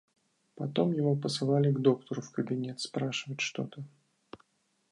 [0.55, 3.83] Потом его посылали к доктору в кабинет спрашивать что-то.